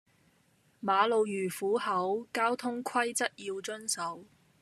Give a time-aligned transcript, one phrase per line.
[0.83, 4.25] 馬路如虎口，交通規則要遵守